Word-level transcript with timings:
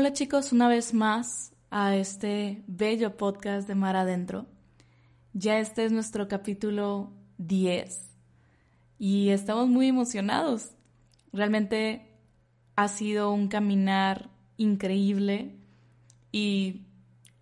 Hola 0.00 0.12
chicos, 0.12 0.52
una 0.52 0.68
vez 0.68 0.94
más 0.94 1.52
a 1.72 1.96
este 1.96 2.62
bello 2.68 3.16
podcast 3.16 3.66
de 3.66 3.74
Mar 3.74 3.96
Adentro. 3.96 4.46
Ya 5.32 5.58
este 5.58 5.84
es 5.84 5.90
nuestro 5.90 6.28
capítulo 6.28 7.12
10 7.38 8.14
y 9.00 9.30
estamos 9.30 9.66
muy 9.66 9.88
emocionados. 9.88 10.70
Realmente 11.32 12.16
ha 12.76 12.86
sido 12.86 13.32
un 13.32 13.48
caminar 13.48 14.30
increíble 14.56 15.56
y 16.30 16.86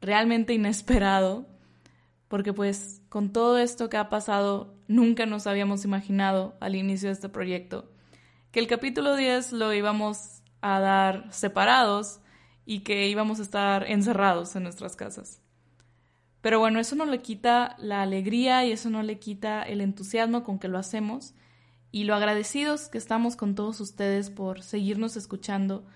realmente 0.00 0.54
inesperado, 0.54 1.46
porque 2.26 2.54
pues 2.54 3.02
con 3.10 3.34
todo 3.34 3.58
esto 3.58 3.90
que 3.90 3.98
ha 3.98 4.08
pasado, 4.08 4.74
nunca 4.88 5.26
nos 5.26 5.46
habíamos 5.46 5.84
imaginado 5.84 6.56
al 6.60 6.74
inicio 6.74 7.10
de 7.10 7.16
este 7.16 7.28
proyecto 7.28 7.92
que 8.50 8.60
el 8.60 8.66
capítulo 8.66 9.14
10 9.14 9.52
lo 9.52 9.74
íbamos 9.74 10.40
a 10.62 10.80
dar 10.80 11.30
separados 11.34 12.20
y 12.66 12.80
que 12.80 13.08
íbamos 13.08 13.38
a 13.38 13.42
estar 13.42 13.88
encerrados 13.88 14.54
en 14.56 14.64
nuestras 14.64 14.96
casas. 14.96 15.40
Pero 16.42 16.58
bueno, 16.58 16.78
eso 16.78 16.94
no 16.96 17.06
le 17.06 17.22
quita 17.22 17.76
la 17.78 18.02
alegría 18.02 18.64
y 18.64 18.72
eso 18.72 18.90
no 18.90 19.02
le 19.02 19.18
quita 19.18 19.62
el 19.62 19.80
entusiasmo 19.80 20.44
con 20.44 20.58
que 20.58 20.68
lo 20.68 20.78
hacemos 20.78 21.34
y 21.90 22.04
lo 22.04 22.14
agradecidos 22.14 22.88
que 22.88 22.98
estamos 22.98 23.36
con 23.36 23.54
todos 23.54 23.80
ustedes 23.80 24.30
por 24.30 24.62
seguirnos 24.62 25.16
escuchando, 25.16 25.86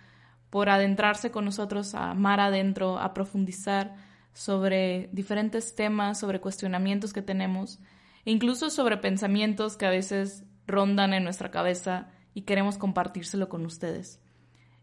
por 0.48 0.69
adentrarse 0.69 1.30
con 1.30 1.45
nosotros 1.45 1.95
a 1.95 2.15
mar 2.15 2.41
adentro, 2.41 2.98
a 2.98 3.12
profundizar 3.15 3.96
sobre 4.32 5.10
diferentes 5.12 5.74
temas, 5.74 6.18
sobre 6.18 6.41
cuestionamientos 6.41 7.12
que 7.12 7.23
tenemos, 7.23 7.80
e 8.24 8.30
incluso 8.30 8.71
sobre 8.71 8.96
pensamientos 8.96 9.77
que 9.77 9.87
a 9.87 9.90
veces 9.90 10.45
rondan 10.66 11.15
en 11.15 11.24
nuestra 11.24 11.51
cabeza 11.51 12.09
y 12.34 12.43
queremos 12.43 12.79
compartírselo 12.79 13.49
con 13.49 13.66
ustedes. 13.66 14.21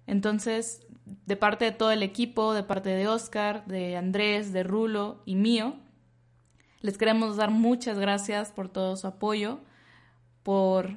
Entonces, 0.05 0.86
de 1.25 1.35
parte 1.35 1.65
de 1.65 1.71
todo 1.71 1.91
el 1.91 2.03
equipo, 2.03 2.53
de 2.53 2.63
parte 2.63 2.89
de 2.89 3.07
Oscar, 3.07 3.65
de 3.65 3.97
Andrés, 3.97 4.53
de 4.53 4.63
Rulo 4.63 5.21
y 5.25 5.35
mío, 5.35 5.75
les 6.81 6.97
queremos 6.97 7.37
dar 7.37 7.51
muchas 7.51 7.99
gracias 7.99 8.51
por 8.51 8.69
todo 8.69 8.95
su 8.95 9.07
apoyo, 9.07 9.59
por 10.43 10.95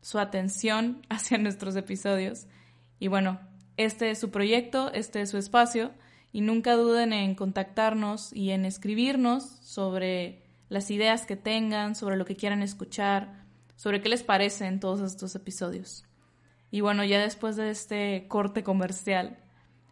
su 0.00 0.18
atención 0.18 1.02
hacia 1.08 1.38
nuestros 1.38 1.76
episodios. 1.76 2.46
Y 2.98 3.08
bueno, 3.08 3.40
este 3.76 4.10
es 4.10 4.18
su 4.18 4.30
proyecto, 4.30 4.92
este 4.92 5.20
es 5.20 5.30
su 5.30 5.38
espacio, 5.38 5.92
y 6.32 6.40
nunca 6.40 6.74
duden 6.74 7.12
en 7.12 7.34
contactarnos 7.34 8.32
y 8.32 8.50
en 8.50 8.64
escribirnos 8.64 9.44
sobre 9.62 10.42
las 10.68 10.90
ideas 10.90 11.26
que 11.26 11.36
tengan, 11.36 11.94
sobre 11.94 12.16
lo 12.16 12.24
que 12.24 12.36
quieran 12.36 12.62
escuchar, 12.62 13.44
sobre 13.76 14.00
qué 14.00 14.08
les 14.08 14.22
parecen 14.22 14.78
todos 14.80 15.00
estos 15.00 15.34
episodios. 15.34 16.09
Y 16.70 16.82
bueno, 16.82 17.04
ya 17.04 17.20
después 17.20 17.56
de 17.56 17.70
este 17.70 18.26
corte 18.28 18.62
comercial, 18.62 19.38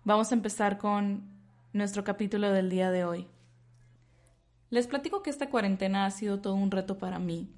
vamos 0.04 0.30
a 0.30 0.34
empezar 0.34 0.78
con 0.78 1.28
nuestro 1.72 2.04
capítulo 2.04 2.52
del 2.52 2.70
día 2.70 2.90
de 2.90 3.04
hoy. 3.04 3.26
Les 4.70 4.86
platico 4.86 5.22
que 5.22 5.30
esta 5.30 5.50
cuarentena 5.50 6.04
ha 6.04 6.10
sido 6.10 6.40
todo 6.40 6.54
un 6.54 6.70
reto 6.70 6.98
para 6.98 7.18
mí, 7.18 7.50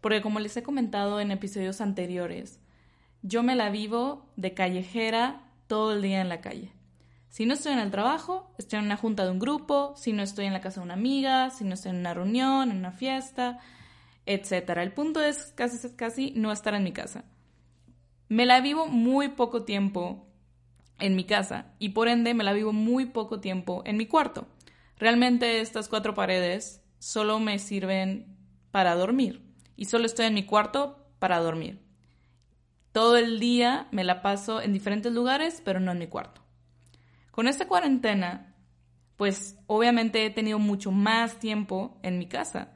porque 0.00 0.22
como 0.22 0.40
les 0.40 0.56
he 0.56 0.62
comentado 0.62 1.20
en 1.20 1.30
episodios 1.30 1.80
anteriores, 1.80 2.60
yo 3.22 3.44
me 3.44 3.54
la 3.54 3.70
vivo 3.70 4.32
de 4.36 4.54
callejera 4.54 5.44
todo 5.68 5.92
el 5.92 6.02
día 6.02 6.20
en 6.20 6.28
la 6.28 6.40
calle. 6.40 6.72
Si 7.28 7.46
no 7.46 7.54
estoy 7.54 7.72
en 7.72 7.78
el 7.78 7.90
trabajo, 7.90 8.52
estoy 8.58 8.80
en 8.80 8.86
una 8.86 8.96
junta 8.96 9.24
de 9.24 9.30
un 9.30 9.38
grupo, 9.38 9.94
si 9.96 10.12
no 10.12 10.22
estoy 10.22 10.46
en 10.46 10.52
la 10.52 10.60
casa 10.60 10.80
de 10.80 10.84
una 10.84 10.94
amiga, 10.94 11.50
si 11.50 11.64
no 11.64 11.74
estoy 11.74 11.92
en 11.92 11.98
una 11.98 12.12
reunión, 12.12 12.70
en 12.70 12.78
una 12.78 12.92
fiesta, 12.92 13.60
etc. 14.26 14.70
El 14.78 14.92
punto 14.92 15.22
es 15.22 15.52
casi, 15.54 15.94
casi 15.94 16.32
no 16.32 16.50
estar 16.50 16.74
en 16.74 16.82
mi 16.82 16.92
casa. 16.92 17.24
Me 18.28 18.46
la 18.46 18.60
vivo 18.60 18.86
muy 18.86 19.28
poco 19.28 19.64
tiempo 19.64 20.26
en 20.98 21.16
mi 21.16 21.24
casa 21.24 21.74
y 21.78 21.90
por 21.90 22.08
ende 22.08 22.34
me 22.34 22.44
la 22.44 22.52
vivo 22.52 22.72
muy 22.72 23.06
poco 23.06 23.40
tiempo 23.40 23.82
en 23.84 23.96
mi 23.96 24.06
cuarto. 24.06 24.46
Realmente 24.96 25.60
estas 25.60 25.88
cuatro 25.88 26.14
paredes 26.14 26.82
solo 26.98 27.40
me 27.40 27.58
sirven 27.58 28.36
para 28.70 28.94
dormir 28.94 29.42
y 29.76 29.86
solo 29.86 30.06
estoy 30.06 30.26
en 30.26 30.34
mi 30.34 30.44
cuarto 30.44 31.04
para 31.18 31.40
dormir. 31.40 31.80
Todo 32.92 33.16
el 33.16 33.40
día 33.40 33.88
me 33.90 34.04
la 34.04 34.22
paso 34.22 34.60
en 34.60 34.72
diferentes 34.72 35.12
lugares, 35.12 35.62
pero 35.64 35.80
no 35.80 35.92
en 35.92 35.98
mi 35.98 36.06
cuarto. 36.06 36.42
Con 37.30 37.48
esta 37.48 37.66
cuarentena, 37.66 38.54
pues 39.16 39.56
obviamente 39.66 40.24
he 40.24 40.30
tenido 40.30 40.58
mucho 40.58 40.92
más 40.92 41.38
tiempo 41.38 41.98
en 42.02 42.18
mi 42.18 42.26
casa 42.26 42.74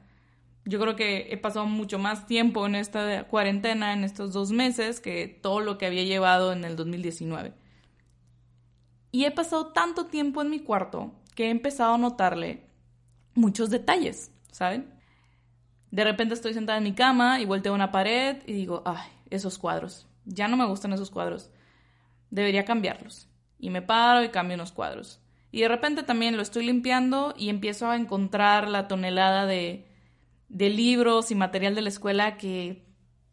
yo 0.67 0.81
creo 0.81 0.97
que 0.97 1.27
he 1.31 1.37
pasado 1.37 1.65
mucho 1.65 1.97
más 1.97 2.27
tiempo 2.27 2.65
en 2.65 2.75
esta 2.75 3.23
cuarentena, 3.23 3.93
en 3.93 4.03
estos 4.03 4.33
dos 4.33 4.51
meses, 4.51 4.99
que 4.99 5.27
todo 5.27 5.61
lo 5.61 5.77
que 5.77 5.85
había 5.85 6.03
llevado 6.03 6.51
en 6.51 6.65
el 6.65 6.75
2019. 6.75 7.53
Y 9.13 9.23
he 9.23 9.31
pasado 9.31 9.67
tanto 9.67 10.07
tiempo 10.07 10.41
en 10.41 10.49
mi 10.49 10.59
cuarto 10.59 11.13
que 11.35 11.45
he 11.45 11.49
empezado 11.51 11.93
a 11.93 11.97
notarle 11.97 12.67
muchos 13.33 13.69
detalles, 13.69 14.29
¿saben? 14.51 14.93
De 15.89 16.03
repente 16.03 16.33
estoy 16.33 16.53
sentada 16.53 16.79
en 16.79 16.83
mi 16.83 16.93
cama 16.93 17.39
y 17.39 17.45
volteo 17.45 17.71
a 17.71 17.75
una 17.75 17.91
pared 17.93 18.43
y 18.45 18.51
digo, 18.51 18.83
ay, 18.85 19.09
esos 19.29 19.57
cuadros, 19.57 20.05
ya 20.25 20.49
no 20.49 20.57
me 20.57 20.65
gustan 20.65 20.91
esos 20.91 21.11
cuadros, 21.11 21.49
debería 22.29 22.65
cambiarlos. 22.65 23.29
Y 23.57 23.69
me 23.69 23.81
paro 23.81 24.21
y 24.21 24.29
cambio 24.29 24.55
unos 24.55 24.73
cuadros. 24.73 25.21
Y 25.49 25.61
de 25.61 25.69
repente 25.69 26.03
también 26.03 26.35
lo 26.35 26.41
estoy 26.41 26.65
limpiando 26.65 27.33
y 27.37 27.47
empiezo 27.47 27.89
a 27.89 27.95
encontrar 27.95 28.67
la 28.67 28.89
tonelada 28.89 29.45
de 29.45 29.86
de 30.49 30.69
libros 30.69 31.31
y 31.31 31.35
material 31.35 31.75
de 31.75 31.81
la 31.81 31.89
escuela 31.89 32.37
que 32.37 32.85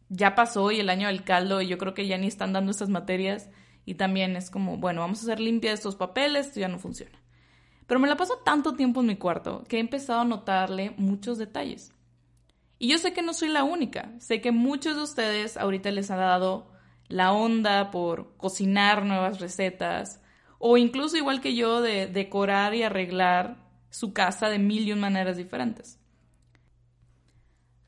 ya 0.09 0.35
pasó 0.35 0.71
y 0.71 0.79
el 0.79 0.89
año 0.89 1.07
del 1.07 1.23
caldo 1.23 1.61
y 1.61 1.67
yo 1.67 1.77
creo 1.77 1.93
que 1.93 2.07
ya 2.07 2.17
ni 2.17 2.27
están 2.27 2.53
dando 2.53 2.71
estas 2.71 2.89
materias 2.89 3.49
y 3.85 3.95
también 3.95 4.35
es 4.35 4.49
como, 4.49 4.77
bueno, 4.77 5.01
vamos 5.01 5.19
a 5.19 5.21
hacer 5.23 5.39
limpia 5.39 5.71
estos 5.71 5.95
papeles, 5.95 6.47
esto 6.47 6.59
ya 6.59 6.67
no 6.67 6.79
funciona. 6.79 7.19
Pero 7.87 7.99
me 7.99 8.07
la 8.07 8.17
paso 8.17 8.39
tanto 8.43 8.75
tiempo 8.75 9.01
en 9.01 9.07
mi 9.07 9.15
cuarto 9.15 9.63
que 9.67 9.77
he 9.77 9.79
empezado 9.79 10.21
a 10.21 10.25
notarle 10.25 10.93
muchos 10.97 11.37
detalles. 11.37 11.93
Y 12.79 12.89
yo 12.89 12.97
sé 12.97 13.13
que 13.13 13.21
no 13.21 13.33
soy 13.33 13.49
la 13.49 13.63
única, 13.63 14.11
sé 14.19 14.41
que 14.41 14.51
muchos 14.51 14.95
de 14.95 15.03
ustedes 15.03 15.55
ahorita 15.55 15.91
les 15.91 16.11
ha 16.11 16.17
dado 16.17 16.71
la 17.07 17.31
onda 17.31 17.91
por 17.91 18.35
cocinar 18.37 19.05
nuevas 19.05 19.39
recetas 19.39 20.21
o 20.57 20.77
incluso 20.77 21.15
igual 21.15 21.41
que 21.41 21.55
yo 21.55 21.81
de 21.81 22.07
decorar 22.07 22.73
y 22.73 22.83
arreglar 22.83 23.63
su 23.91 24.13
casa 24.13 24.49
de 24.49 24.59
mil 24.59 24.87
y 24.87 24.91
un 24.91 24.99
maneras 24.99 25.37
diferentes. 25.37 25.99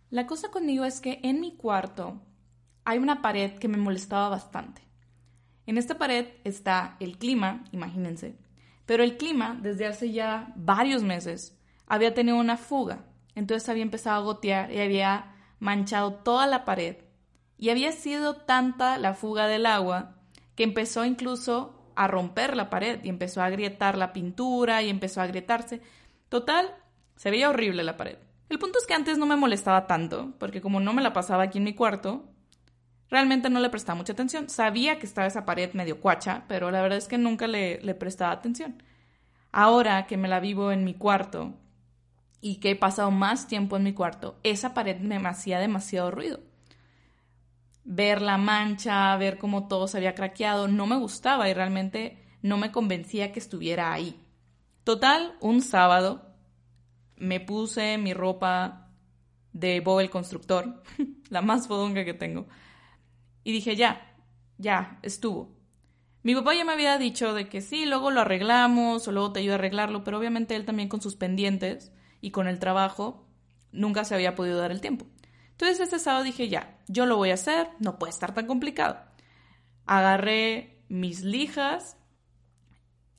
La 0.09 0.25
cosa 0.25 0.50
conmigo 0.50 0.85
es 0.85 1.01
que 1.01 1.19
en 1.23 1.41
mi 1.41 1.57
cuarto 1.57 2.22
hay 2.85 2.97
una 2.97 3.22
pared 3.22 3.59
que 3.59 3.68
me 3.68 3.78
molestaba 3.78 4.29
bastante. 4.29 4.81
En 5.66 5.78
esta 5.78 5.97
pared 5.97 6.28
está 6.45 6.95
el 7.01 7.18
clima, 7.18 7.66
imagínense, 7.73 8.38
pero 8.85 9.03
el 9.03 9.18
clima 9.18 9.59
desde 9.62 9.85
hace 9.85 10.13
ya 10.13 10.53
varios 10.56 11.03
meses 11.03 11.59
había 11.88 12.13
tenido 12.13 12.38
una 12.38 12.56
fuga, 12.56 13.03
entonces 13.35 13.68
había 13.68 13.84
empezado 13.84 14.22
a 14.22 14.23
gotear 14.23 14.72
y 14.72 14.79
había 14.79 15.35
manchado 15.59 16.13
toda 16.13 16.47
la 16.47 16.63
pared 16.63 16.95
y 17.57 17.69
había 17.69 17.91
sido 17.91 18.38
tanta 18.38 18.97
la 18.97 19.13
fuga 19.13 19.47
del 19.47 19.66
agua 19.66 20.16
que 20.56 20.63
empezó 20.63 21.03
incluso 21.03 21.91
a 21.95 22.07
romper 22.07 22.56
la 22.56 22.69
pared 22.69 23.03
y 23.03 23.09
empezó 23.09 23.41
a 23.41 23.45
agrietar 23.45 23.97
la 23.97 24.13
pintura 24.13 24.84
y 24.84 24.89
empezó 24.89 25.19
a 25.19 25.25
agrietarse. 25.25 25.81
Total, 26.29 26.74
se 27.18 27.29
veía 27.29 27.50
horrible 27.50 27.84
la 27.84 27.97
pared. 27.97 28.18
El 28.50 28.59
punto 28.59 28.80
es 28.80 28.88
que 28.88 28.94
antes 28.94 29.18
no 29.18 29.25
me 29.25 29.35
molestaba 29.35 29.88
tanto, 29.88 30.34
porque 30.40 30.62
como 30.62 30.80
no 30.80 30.94
me 30.94 31.02
la 31.02 31.13
pasaba 31.13 31.44
aquí 31.44 31.58
en 31.58 31.66
mi 31.66 31.74
cuarto, 31.74 32.24
realmente 33.09 33.50
no 33.50 33.59
le 33.59 33.69
prestaba 33.69 33.97
mucha 33.97 34.13
atención. 34.13 34.50
Sabía 34.50 35.00
que 35.00 35.06
estaba 35.06 35.28
esa 35.28 35.46
pared 35.46 35.74
medio 35.74 36.00
cuacha, 36.00 36.46
pero 36.47 36.72
la 36.72 36.81
verdad 36.81 36.97
es 36.97 37.07
que 37.07 37.18
nunca 37.18 37.47
le, 37.47 37.80
prestaba 37.96 38.31
atención. 38.31 38.81
Ahora 39.52 40.07
que 40.07 40.18
me 40.18 40.28
la 40.28 40.40
vivo 40.40 40.72
en 40.72 40.86
mi 40.86 40.94
cuarto 40.94 41.56
y 42.39 42.57
que 42.57 42.72
he 42.72 42.75
pasado 42.75 43.12
más 43.12 43.48
tiempo 43.48 43.75
en 43.75 43.83
mi 43.83 43.94
cuarto, 43.94 44.39
esa 44.44 44.74
pared 44.74 44.98
me 45.00 45.18
hacía 45.27 45.60
demasiado 45.60 46.12
ruido. 46.12 46.39
Ver 47.83 48.22
la 48.22 48.38
mancha, 48.38 49.16
ver 49.18 49.38
cómo 49.38 49.68
todo 49.68 49.88
se 49.88 49.98
había 49.98 50.16
craqueado, 50.16 50.68
no 50.68 50.88
me 50.88 50.98
gustaba 50.98 51.50
y 51.50 51.54
realmente 51.54 52.24
no 52.42 52.57
me 52.57 52.72
convencía 52.72 53.31
que 53.31 53.39
estuviera 53.39 53.92
ahí. 53.92 54.22
Total, 54.83 55.36
un 55.42 55.62
sábado 55.62 56.26
me 57.18 57.40
puse 57.40 57.98
mi 57.98 58.14
ropa 58.14 58.90
de 59.54 59.80
Bob 59.80 60.00
el 60.00 60.10
Constructor, 60.10 60.84
la 61.30 61.42
más 61.42 61.68
fodonga 61.68 62.06
que 62.06 62.14
tengo, 62.14 62.48
y 63.44 63.52
dije, 63.52 63.75
ya, 63.75 64.16
ya, 64.58 65.00
estuvo. 65.02 65.56
Mi 66.24 66.36
papá 66.36 66.54
ya 66.54 66.66
me 66.66 66.74
había 66.74 66.98
dicho 66.98 67.34
de 67.34 67.48
que 67.48 67.62
sí, 67.62 67.86
luego 67.86 68.12
lo 68.12 68.22
arreglamos 68.22 69.08
o 69.08 69.12
luego 69.12 69.31
te 69.31 69.40
ayudo 69.40 69.54
a 69.54 69.56
arreglarlo, 69.56 70.04
pero 70.04 70.18
obviamente 70.18 70.56
él 70.56 70.66
también 70.66 70.90
con 70.90 71.02
sus 71.02 71.16
pendientes 71.16 71.92
y 72.19 72.31
con 72.31 72.48
el 72.48 72.60
trabajo 72.60 73.25
nunca 73.72 74.04
se 74.04 74.16
había 74.16 74.36
podido 74.36 74.58
dar 74.58 74.72
el 74.72 74.81
tiempo. 74.81 75.06
Entonces 75.52 75.80
ese 75.80 76.00
sábado 76.00 76.24
dije, 76.24 76.50
ya, 76.50 76.78
yo 76.88 77.06
lo 77.06 77.18
voy 77.18 77.31
a 77.31 77.36
hacer, 77.36 77.70
no 77.80 77.98
puede 77.98 78.12
estar 78.12 78.34
tan 78.34 78.46
complicado. 78.46 78.98
Agarré 79.86 80.84
mis 80.90 81.24
lijas, 81.24 81.98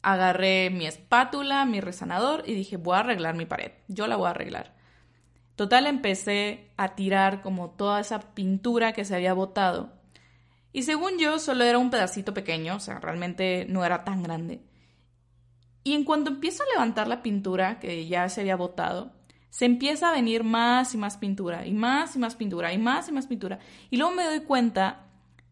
agarré 0.03 0.71
mi 0.71 0.87
espátula, 0.87 1.65
mi 1.65 1.81
resanador 1.81 2.45
y 2.47 2.55
dije, 2.55 2.77
voy 2.77 2.97
a 2.97 3.01
arreglar 3.01 3.35
mi 3.35 3.47
pared, 3.47 3.73
yo 3.89 4.07
la 4.07 4.17
voy 4.17 4.27
a 4.27 4.31
arreglar. 4.31 4.75
Total, 5.57 5.87
empecé 5.87 6.71
a 6.77 6.95
tirar 6.95 7.43
como 7.43 7.71
toda 7.71 8.01
esa 8.01 8.21
pintura 8.35 8.93
que 8.93 9.05
se 9.05 9.17
había 9.17 9.33
botado. 9.33 9.93
Y 10.73 10.85
según 10.85 11.19
yo, 11.19 11.41
solo 11.41 11.65
era 11.65 11.79
un 11.79 11.91
pedacito 11.91 12.33
pequeño, 12.33 12.77
o 12.77 12.81
sea, 12.81 13.01
realmente 13.01 13.67
no 13.69 13.85
era 13.85 14.05
tan 14.05 14.23
grande. 14.23 14.63
Y 15.83 15.95
en 15.95 16.05
cuanto 16.05 16.31
empiezo 16.31 16.63
a 16.63 16.73
levantar 16.75 17.09
la 17.09 17.23
pintura, 17.23 17.81
que 17.81 18.07
ya 18.07 18.29
se 18.29 18.43
había 18.43 18.55
botado, 18.55 19.13
se 19.51 19.65
empieza 19.65 20.11
a 20.11 20.13
venir 20.13 20.45
más 20.45 20.95
y 20.95 20.99
más 20.99 21.17
pintura, 21.17 21.67
y 21.67 21.73
más 21.73 22.15
y 22.15 22.19
más 22.21 22.37
pintura, 22.37 22.73
y 22.73 22.79
más 22.79 23.09
y 23.09 23.13
más 23.13 23.27
pintura. 23.27 23.59
Y 23.91 23.97
luego 23.97 24.15
me 24.15 24.25
doy 24.25 24.41
cuenta 24.41 25.08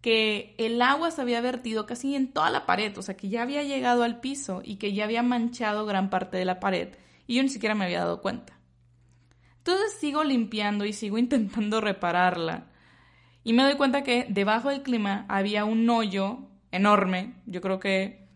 que 0.07 0.55
el 0.59 0.81
agua 0.83 1.11
se 1.11 1.21
había 1.21 1.41
vertido 1.41 1.85
casi 1.85 2.15
en 2.15 2.33
toda 2.33 2.49
la 2.51 2.65
pared, 2.65 2.97
o 2.97 3.03
sea, 3.03 3.17
que 3.17 3.29
ya 3.29 3.43
había 3.43 3.65
llegado 3.65 4.05
al 4.05 4.21
piso 4.21 4.63
y 4.65 4.77
que 4.77 4.93
ya 4.93 5.03
había 5.03 5.25
manchado 5.25 5.85
gran 5.85 6.11
parte 6.11 6.37
de 6.37 6.45
la 6.45 6.61
pared, 6.61 6.91
y 7.27 7.35
yo 7.35 7.43
ni 7.43 7.49
siquiera 7.49 7.75
me 7.75 7.87
había 7.87 7.99
dado 7.99 8.23
cuenta. 8.23 8.57
Entonces 9.59 9.95
sigo 9.99 10.23
limpiando 10.23 10.85
y 10.85 10.93
sigo 10.93 11.19
intentando 11.19 11.81
repararla. 11.81 12.69
Y 13.43 13.53
me 13.53 13.65
doy 13.65 13.75
cuenta 13.75 14.05
que 14.05 14.29
debajo 14.29 14.69
del 14.69 14.85
clima 14.85 15.27
había 15.29 15.65
un 15.65 15.91
hoyo 15.91 16.39
enorme, 16.71 17.35
yo 17.45 17.61
creo 17.61 17.81
que 17.81 18.29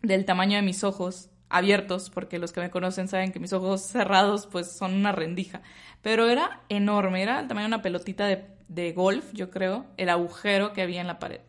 del 0.00 0.24
tamaño 0.24 0.56
de 0.56 0.62
mis 0.62 0.84
ojos, 0.84 1.28
abiertos, 1.50 2.08
porque 2.08 2.38
los 2.38 2.52
que 2.52 2.62
me 2.62 2.70
conocen 2.70 3.08
saben 3.08 3.30
que 3.30 3.40
mis 3.40 3.52
ojos 3.52 3.82
cerrados 3.82 4.46
pues 4.46 4.72
son 4.72 4.94
una 4.94 5.12
rendija. 5.12 5.60
Pero 6.00 6.30
era 6.30 6.62
enorme, 6.70 7.22
era 7.22 7.40
el 7.40 7.46
tamaño 7.46 7.68
de 7.68 7.74
una 7.74 7.82
pelotita 7.82 8.26
de, 8.26 8.56
golf, 8.94 9.32
yo 9.32 9.50
creo, 9.50 9.86
el 9.96 10.08
agujero 10.08 10.72
que 10.72 10.82
había 10.82 11.00
en 11.00 11.06
la 11.06 11.18
pared. 11.18 11.40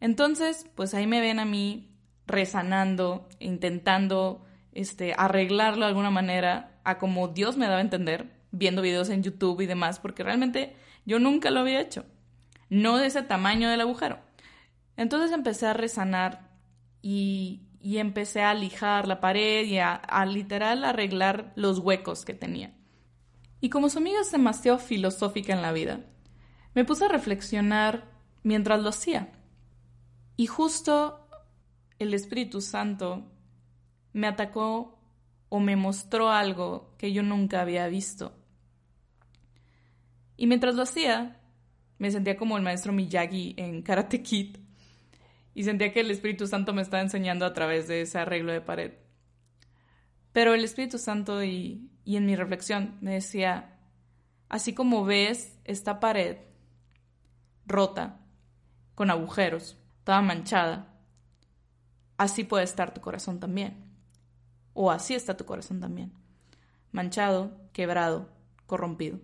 Entonces, 0.00 0.66
pues 0.74 0.94
ahí 0.94 1.06
me 1.06 1.20
ven 1.20 1.38
a 1.38 1.44
mí 1.44 1.96
resanando, 2.26 3.28
intentando 3.38 4.44
este, 4.72 5.14
arreglarlo 5.16 5.84
de 5.84 5.88
alguna 5.88 6.10
manera 6.10 6.80
a 6.84 6.98
como 6.98 7.28
Dios 7.28 7.56
me 7.56 7.66
daba 7.66 7.78
a 7.78 7.82
entender, 7.82 8.32
viendo 8.50 8.82
videos 8.82 9.08
en 9.08 9.22
YouTube 9.22 9.60
y 9.60 9.66
demás, 9.66 9.98
porque 10.00 10.22
realmente 10.22 10.76
yo 11.04 11.18
nunca 11.18 11.50
lo 11.50 11.60
había 11.60 11.80
hecho. 11.80 12.04
No 12.68 12.98
de 12.98 13.06
ese 13.06 13.22
tamaño 13.22 13.68
del 13.68 13.80
agujero. 13.80 14.18
Entonces 14.96 15.32
empecé 15.32 15.66
a 15.66 15.74
resanar 15.74 16.50
y, 17.00 17.62
y 17.82 17.98
empecé 17.98 18.42
a 18.42 18.54
lijar 18.54 19.08
la 19.08 19.20
pared 19.20 19.64
y 19.64 19.78
a, 19.78 20.00
literal 20.26 20.84
arreglar 20.84 21.52
los 21.56 21.80
huecos 21.80 22.24
que 22.24 22.34
tenía. 22.34 22.72
Y 23.62 23.70
como 23.70 23.88
su 23.88 23.98
amiga 23.98 24.20
es 24.20 24.32
demasiado 24.32 24.80
filosófica 24.80 25.52
en 25.52 25.62
la 25.62 25.70
vida, 25.70 26.00
me 26.74 26.84
puse 26.84 27.04
a 27.04 27.08
reflexionar 27.08 28.10
mientras 28.42 28.82
lo 28.82 28.88
hacía. 28.88 29.32
Y 30.36 30.48
justo 30.48 31.28
el 32.00 32.12
Espíritu 32.12 32.60
Santo 32.60 33.30
me 34.12 34.26
atacó 34.26 34.98
o 35.48 35.60
me 35.60 35.76
mostró 35.76 36.30
algo 36.30 36.96
que 36.98 37.12
yo 37.12 37.22
nunca 37.22 37.60
había 37.60 37.86
visto. 37.86 38.36
Y 40.36 40.48
mientras 40.48 40.74
lo 40.74 40.82
hacía, 40.82 41.40
me 41.98 42.10
sentía 42.10 42.36
como 42.36 42.56
el 42.56 42.64
maestro 42.64 42.92
Miyagi 42.92 43.54
en 43.56 43.82
Karate 43.82 44.24
Kid, 44.24 44.56
y 45.54 45.62
sentía 45.62 45.92
que 45.92 46.00
el 46.00 46.10
Espíritu 46.10 46.48
Santo 46.48 46.72
me 46.72 46.82
estaba 46.82 47.00
enseñando 47.00 47.46
a 47.46 47.52
través 47.52 47.86
de 47.86 48.00
ese 48.00 48.18
arreglo 48.18 48.50
de 48.50 48.60
pared. 48.60 49.01
Pero 50.32 50.54
el 50.54 50.64
Espíritu 50.64 50.98
Santo 50.98 51.42
y, 51.44 51.90
en 52.06 52.26
mi 52.26 52.36
reflexión 52.36 52.96
me 53.00 53.12
decía, 53.12 53.78
así 54.48 54.74
como 54.74 55.04
ves 55.04 55.58
esta 55.64 56.00
pared 56.00 56.38
rota, 57.66 58.20
con 58.94 59.10
agujeros, 59.10 59.78
toda 60.04 60.20
manchada, 60.20 60.94
así 62.16 62.44
puede 62.44 62.64
estar 62.64 62.92
tu 62.92 63.00
corazón 63.00 63.40
también. 63.40 63.84
O 64.74 64.90
así 64.90 65.14
está 65.14 65.36
tu 65.36 65.44
corazón 65.44 65.80
también. 65.80 66.12
Manchado, 66.90 67.52
quebrado, 67.72 68.30
corrompido. 68.66 69.20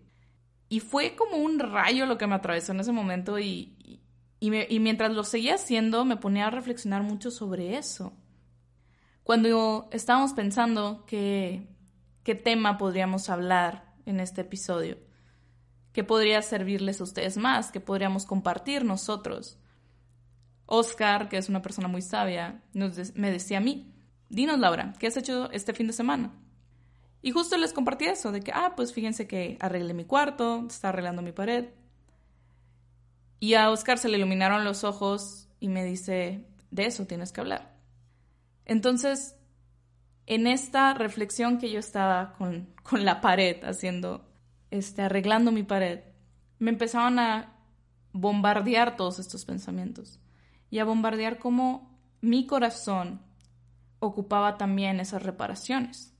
Y 0.68 0.80
fue 0.80 1.16
como 1.16 1.38
un 1.38 1.58
rayo 1.58 2.06
lo 2.06 2.18
que 2.18 2.26
me 2.26 2.34
atravesó 2.34 2.72
en 2.72 2.80
ese 2.80 2.92
momento 2.92 3.38
y, 3.38 4.00
y, 4.40 4.50
mientras 4.80 5.12
lo 5.12 5.24
seguía 5.24 5.54
haciendo, 5.54 6.04
me 6.04 6.16
ponía 6.16 6.46
a 6.46 6.50
reflexionar 6.50 7.02
mucho 7.02 7.30
sobre 7.30 7.76
eso. 7.76 8.12
Cuando 9.28 9.90
estábamos 9.92 10.32
pensando 10.32 11.04
qué 11.04 11.68
tema 12.44 12.78
podríamos 12.78 13.28
hablar 13.28 13.92
en 14.06 14.20
este 14.20 14.40
episodio, 14.40 14.96
qué 15.92 16.02
podría 16.02 16.40
servirles 16.40 16.98
a 16.98 17.04
ustedes 17.04 17.36
más, 17.36 17.70
qué 17.70 17.78
podríamos 17.78 18.24
compartir 18.24 18.86
nosotros. 18.86 19.58
Oscar, 20.64 21.28
que 21.28 21.36
es 21.36 21.50
una 21.50 21.60
persona 21.60 21.88
muy 21.88 22.00
sabia, 22.00 22.62
me 22.72 23.30
decía 23.30 23.58
a 23.58 23.60
mí, 23.60 23.94
dinos 24.30 24.58
Laura, 24.58 24.94
¿qué 24.98 25.08
has 25.08 25.18
hecho 25.18 25.50
este 25.50 25.74
fin 25.74 25.88
de 25.88 25.92
semana? 25.92 26.32
Y 27.20 27.30
justo 27.32 27.58
les 27.58 27.74
compartí 27.74 28.06
eso, 28.06 28.32
de 28.32 28.40
que, 28.40 28.52
ah, 28.54 28.72
pues 28.76 28.94
fíjense 28.94 29.26
que 29.26 29.58
arreglé 29.60 29.92
mi 29.92 30.06
cuarto, 30.06 30.64
está 30.66 30.88
arreglando 30.88 31.20
mi 31.20 31.32
pared, 31.32 31.66
y 33.40 33.52
a 33.52 33.70
Oscar 33.70 33.98
se 33.98 34.08
le 34.08 34.16
iluminaron 34.16 34.64
los 34.64 34.84
ojos 34.84 35.50
y 35.60 35.68
me 35.68 35.84
dice, 35.84 36.46
de 36.70 36.86
eso 36.86 37.06
tienes 37.06 37.30
que 37.30 37.42
hablar. 37.42 37.77
Entonces, 38.68 39.34
en 40.26 40.46
esta 40.46 40.94
reflexión 40.94 41.58
que 41.58 41.70
yo 41.70 41.80
estaba 41.80 42.34
con, 42.34 42.68
con 42.84 43.04
la 43.04 43.20
pared, 43.20 43.64
haciendo, 43.64 44.30
este, 44.70 45.02
arreglando 45.02 45.50
mi 45.50 45.64
pared, 45.64 46.00
me 46.58 46.70
empezaron 46.70 47.18
a 47.18 47.56
bombardear 48.12 48.96
todos 48.96 49.18
estos 49.18 49.44
pensamientos 49.44 50.20
y 50.70 50.78
a 50.78 50.84
bombardear 50.84 51.38
cómo 51.38 51.98
mi 52.20 52.46
corazón 52.46 53.22
ocupaba 54.00 54.58
también 54.58 55.00
esas 55.00 55.22
reparaciones 55.22 56.14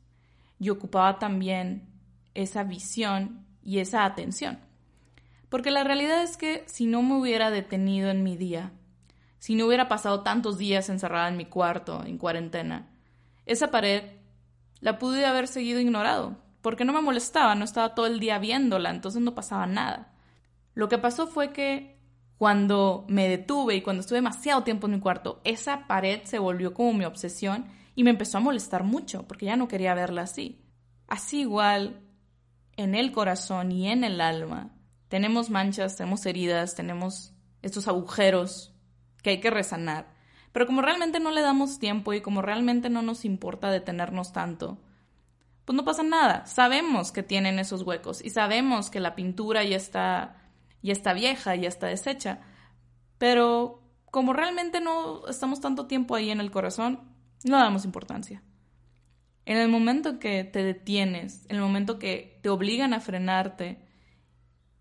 y 0.58 0.70
ocupaba 0.70 1.18
también 1.18 1.88
esa 2.34 2.64
visión 2.64 3.46
y 3.62 3.80
esa 3.80 4.04
atención. 4.04 4.58
Porque 5.48 5.70
la 5.70 5.84
realidad 5.84 6.22
es 6.22 6.36
que 6.36 6.64
si 6.66 6.86
no 6.86 7.02
me 7.02 7.18
hubiera 7.18 7.50
detenido 7.50 8.10
en 8.10 8.22
mi 8.22 8.36
día, 8.36 8.72
si 9.38 9.54
no 9.54 9.66
hubiera 9.66 9.88
pasado 9.88 10.22
tantos 10.22 10.58
días 10.58 10.88
encerrada 10.88 11.28
en 11.28 11.36
mi 11.36 11.46
cuarto, 11.46 12.04
en 12.04 12.18
cuarentena, 12.18 12.88
esa 13.46 13.70
pared 13.70 14.02
la 14.80 14.98
pude 14.98 15.24
haber 15.26 15.48
seguido 15.48 15.80
ignorado, 15.80 16.36
porque 16.60 16.84
no 16.84 16.92
me 16.92 17.00
molestaba, 17.00 17.54
no 17.54 17.64
estaba 17.64 17.94
todo 17.94 18.06
el 18.06 18.20
día 18.20 18.38
viéndola, 18.38 18.90
entonces 18.90 19.22
no 19.22 19.34
pasaba 19.34 19.66
nada. 19.66 20.12
Lo 20.74 20.88
que 20.88 20.98
pasó 20.98 21.26
fue 21.26 21.52
que 21.52 21.98
cuando 22.36 23.04
me 23.08 23.28
detuve 23.28 23.74
y 23.74 23.82
cuando 23.82 24.00
estuve 24.00 24.18
demasiado 24.18 24.62
tiempo 24.62 24.86
en 24.86 24.94
mi 24.94 25.00
cuarto, 25.00 25.40
esa 25.44 25.86
pared 25.86 26.20
se 26.24 26.38
volvió 26.38 26.72
como 26.74 26.94
mi 26.94 27.04
obsesión 27.04 27.66
y 27.96 28.04
me 28.04 28.10
empezó 28.10 28.38
a 28.38 28.42
molestar 28.42 28.84
mucho, 28.84 29.26
porque 29.26 29.46
ya 29.46 29.56
no 29.56 29.66
quería 29.66 29.94
verla 29.94 30.22
así. 30.22 30.62
Así 31.08 31.40
igual, 31.40 32.00
en 32.76 32.94
el 32.94 33.10
corazón 33.10 33.72
y 33.72 33.90
en 33.90 34.04
el 34.04 34.20
alma, 34.20 34.70
tenemos 35.08 35.50
manchas, 35.50 35.96
tenemos 35.96 36.24
heridas, 36.26 36.76
tenemos 36.76 37.32
estos 37.62 37.88
agujeros 37.88 38.72
que 39.22 39.30
hay 39.30 39.40
que 39.40 39.50
resanar. 39.50 40.06
Pero 40.52 40.66
como 40.66 40.82
realmente 40.82 41.20
no 41.20 41.30
le 41.30 41.42
damos 41.42 41.78
tiempo 41.78 42.12
y 42.12 42.20
como 42.20 42.42
realmente 42.42 42.90
no 42.90 43.02
nos 43.02 43.24
importa 43.24 43.70
detenernos 43.70 44.32
tanto, 44.32 44.78
pues 45.64 45.76
no 45.76 45.84
pasa 45.84 46.02
nada. 46.02 46.46
Sabemos 46.46 47.12
que 47.12 47.22
tienen 47.22 47.58
esos 47.58 47.82
huecos 47.82 48.24
y 48.24 48.30
sabemos 48.30 48.90
que 48.90 49.00
la 49.00 49.14
pintura 49.14 49.62
ya 49.64 49.76
está, 49.76 50.36
ya 50.82 50.92
está 50.92 51.12
vieja, 51.12 51.54
ya 51.54 51.68
está 51.68 51.88
deshecha. 51.88 52.40
Pero 53.18 53.82
como 54.10 54.32
realmente 54.32 54.80
no 54.80 55.26
estamos 55.28 55.60
tanto 55.60 55.86
tiempo 55.86 56.14
ahí 56.14 56.30
en 56.30 56.40
el 56.40 56.50
corazón, 56.50 57.00
no 57.44 57.58
damos 57.58 57.84
importancia. 57.84 58.42
En 59.44 59.58
el 59.58 59.68
momento 59.68 60.18
que 60.18 60.44
te 60.44 60.62
detienes, 60.62 61.44
en 61.48 61.56
el 61.56 61.62
momento 61.62 61.98
que 61.98 62.38
te 62.42 62.48
obligan 62.48 62.94
a 62.94 63.00
frenarte, 63.00 63.87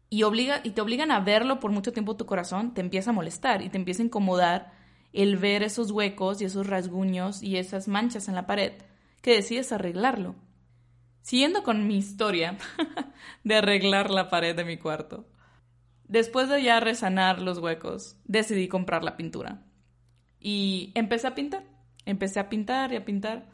y, 0.09 0.23
obliga, 0.23 0.61
y 0.63 0.71
te 0.71 0.81
obligan 0.81 1.11
a 1.11 1.19
verlo 1.19 1.59
por 1.59 1.71
mucho 1.71 1.91
tiempo 1.91 2.15
tu 2.15 2.25
corazón, 2.25 2.73
te 2.73 2.81
empieza 2.81 3.09
a 3.09 3.13
molestar 3.13 3.61
y 3.61 3.69
te 3.69 3.77
empieza 3.77 4.01
a 4.01 4.05
incomodar 4.05 4.73
el 5.13 5.37
ver 5.37 5.63
esos 5.63 5.91
huecos 5.91 6.41
y 6.41 6.45
esos 6.45 6.67
rasguños 6.67 7.43
y 7.43 7.57
esas 7.57 7.87
manchas 7.87 8.27
en 8.27 8.35
la 8.35 8.47
pared, 8.47 8.73
que 9.21 9.33
decides 9.33 9.71
arreglarlo. 9.71 10.35
Siguiendo 11.21 11.63
con 11.63 11.87
mi 11.87 11.97
historia 11.97 12.57
de 13.43 13.55
arreglar 13.55 14.09
la 14.09 14.29
pared 14.29 14.55
de 14.55 14.63
mi 14.63 14.77
cuarto, 14.77 15.27
después 16.07 16.47
de 16.47 16.63
ya 16.63 16.79
resanar 16.79 17.41
los 17.41 17.59
huecos, 17.59 18.15
decidí 18.23 18.67
comprar 18.67 19.03
la 19.03 19.17
pintura. 19.17 19.63
Y 20.39 20.91
empecé 20.95 21.27
a 21.27 21.35
pintar, 21.35 21.63
empecé 22.05 22.39
a 22.39 22.47
pintar 22.47 22.93
y 22.93 22.95
a 22.95 23.03
pintar. 23.03 23.49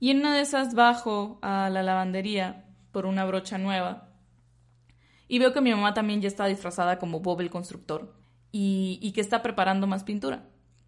Y 0.00 0.10
en 0.10 0.20
una 0.20 0.34
de 0.34 0.40
esas 0.40 0.74
bajo 0.74 1.38
a 1.42 1.68
la 1.68 1.82
lavandería 1.82 2.64
por 2.92 3.04
una 3.04 3.24
brocha 3.24 3.58
nueva 3.58 4.11
y 5.32 5.38
veo 5.38 5.54
que 5.54 5.62
mi 5.62 5.70
mamá 5.70 5.94
también 5.94 6.20
ya 6.20 6.28
está 6.28 6.44
disfrazada 6.44 6.98
como 6.98 7.20
Bob 7.20 7.40
el 7.40 7.48
constructor 7.48 8.14
y, 8.50 9.12
que 9.14 9.22
está 9.22 9.40
preparando 9.40 9.86
más 9.86 10.04
pintura. 10.04 10.44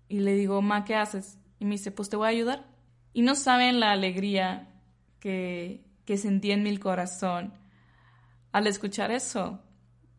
Y 0.06 0.20
le 0.20 0.34
digo, 0.34 0.60
ma, 0.60 0.84
¿qué 0.84 0.96
haces? 0.96 1.38
Y 1.58 1.64
me 1.64 1.76
dice, 1.76 1.90
pues 1.90 2.10
te 2.10 2.16
voy 2.16 2.26
a 2.26 2.28
ayudar. 2.28 2.66
Y 3.14 3.22
no 3.22 3.36
saben 3.36 3.80
la 3.80 3.92
alegría 3.92 4.68
que, 5.18 5.86
que 6.04 6.18
sentí 6.18 6.50
en 6.50 6.62
mi 6.62 6.76
corazón 6.76 7.54
al 8.52 8.66
escuchar 8.66 9.12
eso, 9.12 9.62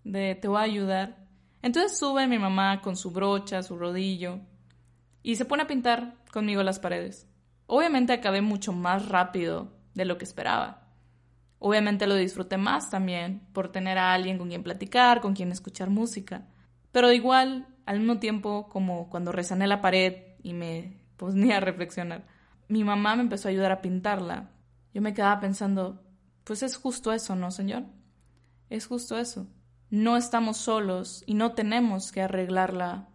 de 0.04 0.34
te 0.34 0.48
voy 0.48 0.58
a 0.58 0.62
ayudar. 0.62 1.28
Entonces 1.62 1.96
sube 1.96 2.26
mi 2.26 2.40
mamá 2.40 2.82
con 2.82 2.96
su 2.96 3.12
brocha, 3.12 3.62
su 3.62 3.78
rodillo, 3.78 4.40
y 5.22 5.36
se 5.36 5.46
pone 5.46 5.62
a 5.62 5.68
pintar 5.68 6.16
conmigo 6.34 6.64
las 6.64 6.80
paredes. 6.80 7.30
Obviamente 7.68 8.14
acabé 8.14 8.42
mucho 8.42 8.74
más 8.74 9.08
rápido 9.08 9.78
de 9.94 10.06
lo 10.06 10.18
que 10.18 10.26
esperaba. 10.26 10.85
Obviamente 11.60 12.08
lo 12.08 12.16
disfruté 12.16 12.58
más 12.58 12.90
también 12.90 13.42
por 13.54 13.72
tener 13.72 13.98
a 13.98 14.14
alguien 14.14 14.38
con 14.38 14.50
quien 14.50 14.64
platicar, 14.64 15.22
con 15.22 15.34
quien 15.34 15.52
escuchar 15.52 15.90
música. 15.90 16.46
Pero 16.92 17.12
igual 17.12 17.68
al 17.86 18.00
mismo 18.00 18.20
tiempo 18.20 18.70
como 18.70 19.10
cuando 19.10 19.32
resané 19.32 19.68
la 19.68 19.82
pared 19.82 20.16
y 20.44 20.54
me 20.54 20.98
ponía 21.18 21.58
a 21.58 21.62
reflexionar. 21.62 22.26
Mi 22.68 22.84
mamá 22.84 23.16
me 23.16 23.24
empezó 23.24 23.48
a 23.48 23.52
ayudar 23.52 23.72
a 23.72 23.82
pintarla. 23.82 24.52
Yo 24.94 25.02
me 25.02 25.14
quedaba 25.14 25.40
pensando, 25.40 26.04
pues 26.44 26.64
es 26.64 26.78
justo 26.78 27.12
eso, 27.12 27.36
¿no, 27.36 27.52
señor? 27.52 27.84
Es 28.70 28.88
justo 28.88 29.18
eso. 29.18 29.48
No 29.90 30.18
estamos 30.18 30.58
solos 30.58 31.24
y 31.26 31.36
no 31.36 31.52
tenemos 31.52 32.12
que 32.12 32.22
arreglarla 32.22 33.10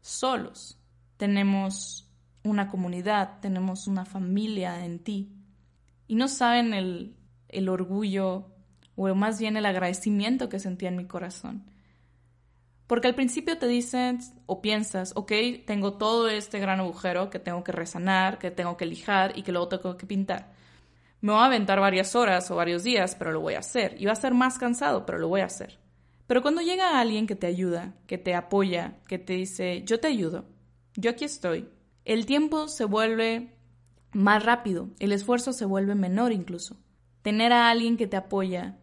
solos. 0.00 0.78
Tenemos 1.16 2.10
una 2.42 2.68
comunidad, 2.68 3.40
tenemos 3.40 3.86
una 3.86 4.04
familia 4.04 4.84
en 4.84 4.98
ti. 4.98 5.32
Y 6.08 6.14
no 6.14 6.28
saben 6.28 6.74
el, 6.74 7.15
el 7.48 7.68
orgullo 7.68 8.46
o 8.96 9.14
más 9.14 9.38
bien 9.38 9.56
el 9.56 9.66
agradecimiento 9.66 10.48
que 10.48 10.58
sentía 10.58 10.88
en 10.88 10.96
mi 10.96 11.06
corazón. 11.06 11.64
Porque 12.86 13.08
al 13.08 13.14
principio 13.14 13.58
te 13.58 13.66
dicen 13.66 14.20
o 14.46 14.62
piensas, 14.62 15.12
ok, 15.16 15.32
tengo 15.66 15.94
todo 15.94 16.28
este 16.28 16.60
gran 16.60 16.80
agujero 16.80 17.30
que 17.30 17.38
tengo 17.38 17.64
que 17.64 17.72
resanar, 17.72 18.38
que 18.38 18.50
tengo 18.50 18.76
que 18.76 18.86
lijar 18.86 19.36
y 19.36 19.42
que 19.42 19.52
luego 19.52 19.68
tengo 19.68 19.96
que 19.96 20.06
pintar. 20.06 20.52
Me 21.20 21.32
voy 21.32 21.40
a 21.40 21.46
aventar 21.46 21.80
varias 21.80 22.14
horas 22.14 22.50
o 22.50 22.56
varios 22.56 22.84
días, 22.84 23.16
pero 23.16 23.32
lo 23.32 23.40
voy 23.40 23.54
a 23.54 23.58
hacer. 23.60 23.96
Y 24.00 24.06
va 24.06 24.12
a 24.12 24.16
ser 24.16 24.34
más 24.34 24.58
cansado, 24.58 25.04
pero 25.04 25.18
lo 25.18 25.28
voy 25.28 25.40
a 25.40 25.46
hacer. 25.46 25.78
Pero 26.26 26.42
cuando 26.42 26.60
llega 26.60 27.00
alguien 27.00 27.26
que 27.26 27.36
te 27.36 27.46
ayuda, 27.46 27.94
que 28.06 28.18
te 28.18 28.34
apoya, 28.34 28.98
que 29.08 29.18
te 29.18 29.32
dice, 29.32 29.82
yo 29.84 29.98
te 29.98 30.08
ayudo, 30.08 30.44
yo 30.94 31.10
aquí 31.10 31.24
estoy, 31.24 31.68
el 32.04 32.26
tiempo 32.26 32.68
se 32.68 32.84
vuelve 32.84 33.54
más 34.12 34.44
rápido, 34.44 34.88
el 34.98 35.12
esfuerzo 35.12 35.52
se 35.52 35.64
vuelve 35.64 35.94
menor 35.94 36.32
incluso. 36.32 36.76
Tener 37.26 37.52
a 37.52 37.70
alguien 37.70 37.96
que 37.96 38.06
te 38.06 38.16
apoya 38.16 38.78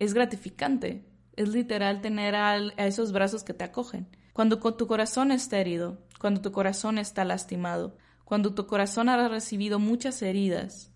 es 0.00 0.14
gratificante, 0.14 1.06
es 1.36 1.50
literal 1.50 2.00
tener 2.00 2.34
a, 2.34 2.56
esos 2.76 3.12
brazos 3.12 3.44
que 3.44 3.54
te 3.54 3.62
acogen. 3.62 4.08
Cuando 4.32 4.58
tu 4.58 4.88
corazón 4.88 5.30
está 5.30 5.60
herido, 5.60 6.02
cuando 6.18 6.40
tu 6.40 6.50
corazón 6.50 6.98
está 6.98 7.24
lastimado, 7.24 7.96
cuando 8.24 8.52
tu 8.52 8.66
corazón 8.66 9.08
ha 9.08 9.28
recibido 9.28 9.78
muchas 9.78 10.22
heridas, 10.22 10.90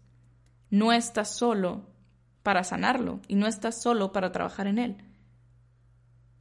no 0.68 0.92
estás 0.92 1.36
solo 1.36 1.88
para 2.42 2.64
sanarlo 2.64 3.20
y 3.28 3.36
no 3.36 3.46
estás 3.46 3.80
solo 3.80 4.10
para 4.10 4.32
trabajar 4.32 4.66
en 4.66 4.80
él. 4.80 4.96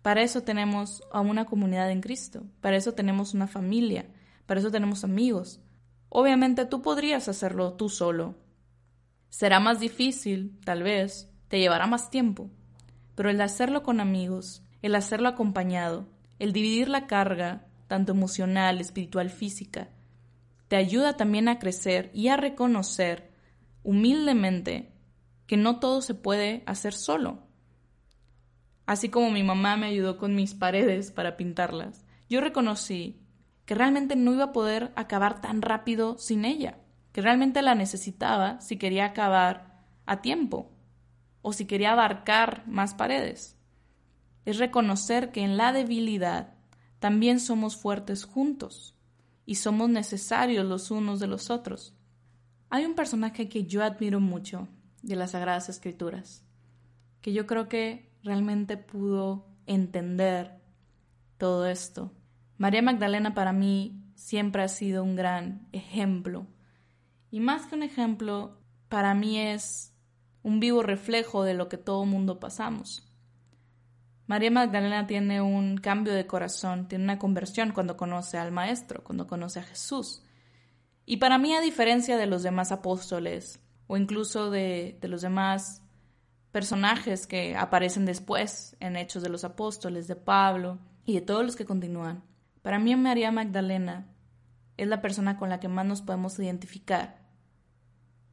Para 0.02 0.24
eso 0.24 0.42
tenemos 0.42 1.04
a 1.12 1.22
una 1.22 1.46
comunidad 1.46 1.92
en 1.92 2.02
Cristo, 2.02 2.48
para 2.62 2.78
eso 2.78 2.96
tenemos 2.96 3.36
una 3.36 3.46
familia, 3.46 4.08
para 4.48 4.60
eso 4.60 4.72
tenemos 4.72 5.04
amigos. 5.04 5.62
Obviamente 6.10 6.66
tú 6.66 6.82
podrías 6.82 7.28
hacerlo 7.28 7.74
tú 7.74 7.90
solo. 7.90 8.44
Será 9.36 9.60
más 9.60 9.82
difícil, 9.82 10.58
tal 10.64 10.82
vez, 10.82 11.30
te 11.50 11.60
llevará 11.60 11.88
más 11.88 12.10
tiempo, 12.10 12.50
pero 13.16 13.30
el 13.30 13.42
hacerlo 13.42 13.84
con 13.84 14.00
amigos, 14.00 14.64
el 14.82 14.96
hacerlo 14.96 15.28
acompañado, 15.28 16.08
el 16.40 16.54
dividir 16.54 16.88
la 16.88 17.06
carga, 17.06 17.68
tanto 17.88 18.14
emocional, 18.14 18.80
espiritual, 18.80 19.30
física, 19.30 19.90
te 20.70 20.78
ayuda 20.78 21.18
también 21.18 21.50
a 21.50 21.60
crecer 21.60 22.12
y 22.14 22.30
a 22.30 22.38
reconocer 22.38 23.30
humildemente 23.84 24.94
que 25.48 25.58
no 25.58 25.82
todo 25.82 26.02
se 26.02 26.14
puede 26.14 26.64
hacer 26.66 26.94
solo. 26.94 27.44
Así 28.86 29.10
como 29.10 29.32
mi 29.32 29.44
mamá 29.44 29.76
me 29.76 29.88
ayudó 29.88 30.18
con 30.18 30.34
mis 30.34 30.54
paredes 30.54 31.12
para 31.12 31.36
pintarlas, 31.36 32.06
yo 32.30 32.40
reconocí 32.40 33.20
que 33.66 33.76
realmente 33.76 34.16
no 34.16 34.32
iba 34.32 34.46
a 34.46 34.54
poder 34.54 34.94
acabar 34.96 35.42
tan 35.42 35.62
rápido 35.62 36.18
sin 36.18 36.46
ella, 36.46 36.78
que 37.16 37.22
realmente 37.22 37.62
la 37.62 37.76
necesitaba 37.76 38.60
si 38.60 38.76
quería 38.76 39.06
acabar 39.06 39.86
a 40.06 40.20
tiempo 40.20 40.74
o 41.42 41.54
si 41.54 41.64
quería 41.64 41.94
abarcar 41.94 42.68
más 42.68 42.94
paredes. 42.94 43.56
Es 44.44 44.58
reconocer 44.58 45.32
que 45.32 45.40
en 45.40 45.56
la 45.56 45.72
debilidad 45.72 46.56
también 47.00 47.40
somos 47.40 47.78
fuertes 47.78 48.26
juntos 48.26 48.98
y 49.46 49.56
somos 49.56 49.88
necesarios 49.90 50.66
los 50.66 50.92
unos 50.92 51.22
de 51.22 51.28
los 51.28 51.50
otros. 51.50 51.96
Hay 52.70 52.84
un 52.84 52.96
personaje 52.96 53.48
que 53.48 53.64
yo 53.64 53.82
admiro 53.86 54.20
mucho 54.20 54.68
de 55.02 55.16
las 55.16 55.32
Sagradas 55.32 55.70
Escrituras, 55.70 56.44
que 57.22 57.32
yo 57.32 57.48
creo 57.48 57.70
que 57.70 58.12
realmente 58.24 58.76
pudo 58.76 59.48
entender 59.68 60.60
todo 61.38 61.66
esto. 61.66 62.12
María 62.58 62.82
Magdalena 62.82 63.34
para 63.34 63.54
mí 63.54 64.04
siempre 64.16 64.64
ha 64.64 64.68
sido 64.68 65.02
un 65.02 65.16
gran 65.16 65.70
ejemplo. 65.72 66.48
Y 67.36 67.42
más 67.42 67.66
que 67.66 67.76
un 67.76 67.84
ejemplo, 67.84 68.62
para 68.88 69.14
mí 69.14 69.38
es 69.38 69.94
un 70.42 70.62
vivo 70.62 70.84
reflejo 70.84 71.44
de 71.44 71.54
lo 71.54 71.68
que 71.68 71.76
todo 71.76 72.06
mundo 72.06 72.40
pasamos. 72.40 73.12
María 74.26 74.52
Magdalena 74.52 75.06
tiene 75.06 75.42
un 75.42 75.76
cambio 75.76 76.14
de 76.14 76.28
corazón, 76.28 76.88
tiene 76.88 77.04
una 77.04 77.20
conversión 77.20 77.74
cuando 77.74 77.98
conoce 77.98 78.38
al 78.38 78.54
Maestro, 78.54 79.04
cuando 79.04 79.28
conoce 79.28 79.60
a 79.60 79.64
Jesús. 79.64 80.24
Y 81.06 81.18
para 81.18 81.38
mí, 81.38 81.54
a 81.54 81.60
diferencia 81.60 82.16
de 82.16 82.26
los 82.26 82.42
demás 82.42 82.72
apóstoles, 82.72 83.60
o 83.88 83.98
incluso 83.98 84.50
de, 84.50 84.98
de 85.02 85.08
los 85.10 85.22
demás 85.22 85.82
personajes 86.54 87.28
que 87.28 87.58
aparecen 87.58 88.06
después 88.06 88.78
en 88.80 88.96
Hechos 88.96 89.24
de 89.24 89.30
los 89.30 89.44
Apóstoles, 89.44 90.08
de 90.08 90.16
Pablo 90.16 90.80
y 91.04 91.16
de 91.16 91.22
todos 91.22 91.44
los 91.44 91.58
que 91.58 91.66
continúan, 91.66 92.24
para 92.62 92.80
mí 92.80 92.96
María 92.96 93.34
Magdalena 93.34 94.08
es 94.78 94.88
la 94.88 95.02
persona 95.02 95.38
con 95.38 95.50
la 95.50 95.60
que 95.60 95.68
más 95.68 95.86
nos 95.86 96.02
podemos 96.02 96.40
identificar 96.40 97.25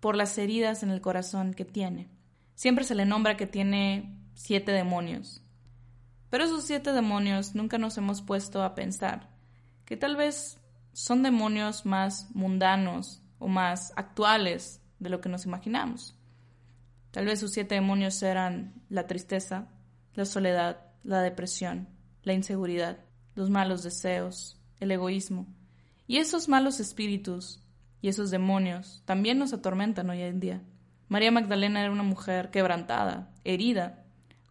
por 0.02 0.16
las 0.16 0.36
heridas 0.36 0.82
en 0.82 0.90
el 0.90 1.00
corazón 1.00 1.54
que 1.54 1.64
tiene. 1.64 2.08
Siempre 2.56 2.84
se 2.84 2.96
le 2.96 3.06
nombra 3.06 3.36
que 3.36 3.46
tiene 3.46 4.18
siete 4.34 4.72
demonios. 4.72 5.44
Pero 6.28 6.42
esos 6.42 6.64
siete 6.64 6.92
demonios 6.92 7.54
nunca 7.54 7.78
nos 7.78 7.96
hemos 7.98 8.20
puesto 8.20 8.64
a 8.64 8.74
pensar 8.74 9.30
que 9.84 9.96
tal 9.96 10.16
vez 10.16 10.58
son 10.92 11.22
demonios 11.22 11.86
más 11.86 12.34
mundanos 12.34 13.22
o 13.38 13.46
más 13.46 13.92
actuales 13.94 14.82
de 14.98 15.08
lo 15.08 15.20
que 15.20 15.28
nos 15.28 15.46
imaginamos. 15.46 16.16
Tal 17.12 17.24
vez 17.24 17.38
sus 17.38 17.52
siete 17.52 17.76
demonios 17.76 18.20
eran 18.24 18.74
la 18.88 19.06
tristeza, 19.06 19.68
la 20.14 20.24
soledad, 20.24 20.80
la 21.04 21.20
depresión, 21.20 21.88
la 22.24 22.32
inseguridad, 22.32 22.98
los 23.36 23.50
malos 23.50 23.84
deseos, 23.84 24.60
el 24.80 24.90
egoísmo. 24.90 25.46
Y 26.08 26.16
esos 26.16 26.48
malos 26.48 26.80
espíritus 26.80 27.62
y 28.02 28.08
esos 28.08 28.30
demonios 28.30 29.02
también 29.06 29.38
nos 29.38 29.54
atormentan 29.54 30.10
hoy 30.10 30.20
en 30.20 30.40
día. 30.40 30.62
María 31.08 31.30
Magdalena 31.30 31.80
era 31.80 31.92
una 31.92 32.02
mujer 32.02 32.50
quebrantada, 32.50 33.32
herida, 33.44 34.04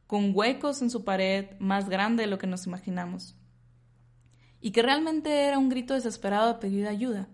con 0.08 0.32
huecos 0.34 0.82
en 0.82 0.90
su 0.90 1.04
pared 1.04 1.52
más 1.60 1.90
grande 1.90 2.24
de 2.24 2.28
lo 2.28 2.38
que 2.38 2.48
nos 2.48 2.66
imaginamos, 2.66 3.36
y 4.62 4.72
que 4.72 4.82
realmente 4.82 5.48
era 5.48 5.58
un 5.58 5.70
grito 5.70 5.94
desesperado 5.94 6.54
de 6.54 6.60
pedir 6.60 6.88
ayuda. 6.88 7.28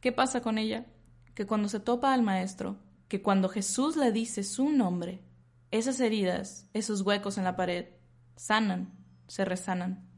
¿Qué 0.00 0.12
pasa 0.12 0.42
con 0.42 0.58
ella? 0.58 0.86
Que 1.34 1.46
cuando 1.46 1.68
se 1.68 1.80
topa 1.80 2.12
al 2.12 2.22
Maestro, 2.22 2.78
que 3.08 3.22
cuando 3.22 3.48
Jesús 3.48 3.96
le 3.96 4.10
dice 4.10 4.42
su 4.42 4.70
nombre, 4.70 5.22
esas 5.70 6.00
heridas, 6.00 6.68
esos 6.72 7.02
huecos 7.02 7.38
en 7.38 7.44
la 7.44 7.54
pared, 7.54 7.86
sanan, 8.34 8.92
se 9.28 9.44
resanan. 9.44 10.08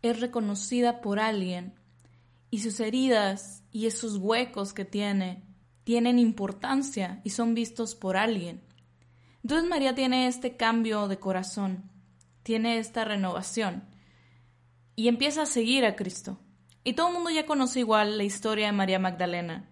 Es 0.00 0.20
reconocida 0.20 1.00
por 1.00 1.18
alguien 1.18 1.74
y 2.50 2.60
sus 2.60 2.80
heridas 2.80 3.64
y 3.70 3.86
esos 3.86 4.16
huecos 4.16 4.72
que 4.72 4.84
tiene 4.84 5.42
tienen 5.84 6.18
importancia 6.18 7.20
y 7.24 7.30
son 7.30 7.54
vistos 7.54 7.94
por 7.94 8.16
alguien. 8.16 8.62
Entonces 9.42 9.68
María 9.68 9.94
tiene 9.94 10.26
este 10.26 10.56
cambio 10.56 11.06
de 11.08 11.18
corazón, 11.18 11.90
tiene 12.42 12.78
esta 12.78 13.04
renovación 13.04 13.84
y 14.96 15.08
empieza 15.08 15.42
a 15.42 15.46
seguir 15.46 15.84
a 15.84 15.96
Cristo. 15.96 16.38
Y 16.82 16.94
todo 16.94 17.08
el 17.08 17.14
mundo 17.14 17.30
ya 17.30 17.46
conoce 17.46 17.80
igual 17.80 18.18
la 18.18 18.24
historia 18.24 18.66
de 18.66 18.72
María 18.72 18.98
Magdalena, 18.98 19.70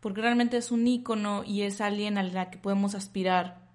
porque 0.00 0.22
realmente 0.22 0.56
es 0.56 0.70
un 0.70 0.86
ícono 0.86 1.44
y 1.44 1.62
es 1.62 1.80
alguien 1.80 2.18
a 2.18 2.22
la 2.22 2.50
que 2.50 2.58
podemos 2.58 2.94
aspirar 2.94 3.68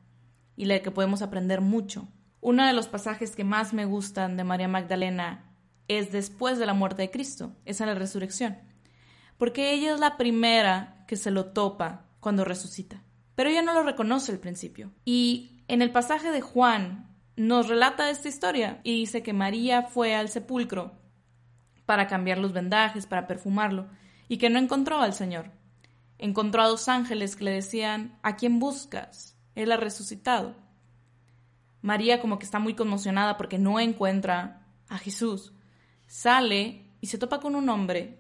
y 0.56 0.66
la 0.66 0.82
que 0.82 0.92
podemos 0.92 1.22
aprender 1.22 1.62
mucho. 1.62 2.08
Uno 2.40 2.66
de 2.66 2.74
los 2.74 2.88
pasajes 2.88 3.36
que 3.36 3.44
más 3.44 3.74
me 3.74 3.86
gustan 3.86 4.38
de 4.38 4.44
María 4.44 4.68
Magdalena 4.68 5.51
es 5.98 6.12
después 6.12 6.58
de 6.58 6.66
la 6.66 6.74
muerte 6.74 7.02
de 7.04 7.12
Cristo, 7.12 7.56
es 7.66 7.82
en 7.82 7.88
la 7.88 7.96
resurrección. 7.96 8.58
Porque 9.38 9.74
ella 9.74 9.94
es 9.94 10.00
la 10.00 10.18
primera 10.18 11.04
que 11.08 11.16
se 11.16 11.32
lo 11.32 11.48
topa 11.48 12.06
cuando 12.20 12.46
resucita. 12.46 13.04
Pero 13.36 13.50
ella 13.50 13.62
no 13.62 13.74
lo 13.74 13.84
reconoce 13.84 14.32
al 14.32 14.40
principio. 14.40 14.92
Y 15.04 15.64
en 15.68 15.82
el 15.82 15.92
pasaje 15.92 16.32
de 16.32 16.42
Juan 16.42 17.16
nos 17.36 17.68
relata 17.68 18.10
esta 18.10 18.30
historia 18.30 18.82
y 18.84 18.96
dice 18.96 19.24
que 19.24 19.34
María 19.34 19.84
fue 19.84 20.16
al 20.16 20.30
sepulcro 20.30 21.00
para 21.86 22.08
cambiar 22.08 22.38
los 22.38 22.54
vendajes, 22.54 23.08
para 23.08 23.28
perfumarlo, 23.28 23.88
y 24.28 24.38
que 24.38 24.50
no 24.50 24.60
encontró 24.60 25.02
al 25.02 25.14
Señor. 25.14 25.52
Encontró 26.18 26.62
a 26.62 26.68
dos 26.68 26.88
ángeles 26.88 27.36
que 27.36 27.46
le 27.46 27.52
decían, 27.52 28.18
¿a 28.22 28.36
quién 28.36 28.60
buscas? 28.60 29.36
Él 29.56 29.72
ha 29.72 29.78
resucitado. 29.78 30.56
María 31.82 32.22
como 32.22 32.38
que 32.38 32.46
está 32.46 32.60
muy 32.60 32.76
conmocionada 32.76 33.38
porque 33.38 33.58
no 33.58 33.80
encuentra 33.80 34.68
a 34.88 34.98
Jesús 35.00 35.54
sale 36.12 36.92
y 37.00 37.08
se 37.08 37.18
topa 37.18 37.40
con 37.40 37.56
un 37.56 37.70
hombre 37.70 38.20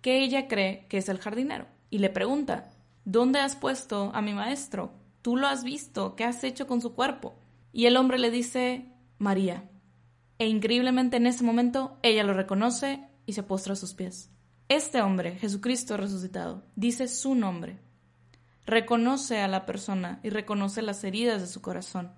que 0.00 0.24
ella 0.24 0.48
cree 0.48 0.84
que 0.88 0.98
es 0.98 1.08
el 1.08 1.20
jardinero 1.20 1.68
y 1.88 1.98
le 1.98 2.10
pregunta, 2.10 2.72
¿dónde 3.04 3.38
has 3.38 3.54
puesto 3.54 4.10
a 4.14 4.20
mi 4.20 4.34
maestro? 4.34 4.92
¿Tú 5.22 5.36
lo 5.36 5.46
has 5.46 5.62
visto? 5.62 6.16
¿Qué 6.16 6.24
has 6.24 6.42
hecho 6.42 6.66
con 6.66 6.80
su 6.80 6.92
cuerpo? 6.92 7.36
Y 7.72 7.86
el 7.86 7.96
hombre 7.96 8.18
le 8.18 8.32
dice, 8.32 8.88
María. 9.18 9.70
E 10.40 10.48
increíblemente 10.48 11.18
en 11.18 11.26
ese 11.26 11.44
momento 11.44 11.98
ella 12.02 12.24
lo 12.24 12.34
reconoce 12.34 13.06
y 13.26 13.34
se 13.34 13.44
postra 13.44 13.74
a 13.74 13.76
sus 13.76 13.94
pies. 13.94 14.28
Este 14.68 15.00
hombre, 15.00 15.36
Jesucristo 15.36 15.96
resucitado, 15.96 16.64
dice 16.74 17.06
su 17.06 17.36
nombre. 17.36 17.78
Reconoce 18.66 19.38
a 19.38 19.46
la 19.46 19.66
persona 19.66 20.18
y 20.24 20.30
reconoce 20.30 20.82
las 20.82 21.04
heridas 21.04 21.40
de 21.40 21.46
su 21.46 21.62
corazón. 21.62 22.10